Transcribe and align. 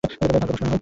ভাগ্য 0.03 0.45
প্রস্ন 0.47 0.65
হোক। 0.65 0.79